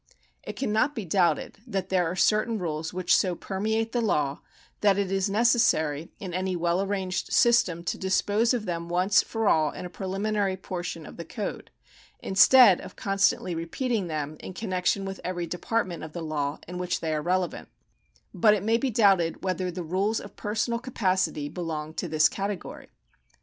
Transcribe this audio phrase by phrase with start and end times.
[0.41, 4.39] It cannot be doubted that there are certain rules which so permeate the law,
[4.79, 9.47] that it is necessary in any well arranged system to dispose of them once for
[9.47, 11.69] all in a preUminary portion of the code,
[12.19, 16.79] instead of constantly repeating them in con nexion with every department of the law in
[16.79, 17.69] which they are relevant;
[18.33, 22.89] but it may be doubted whether the rules of personal capacity belong to this category.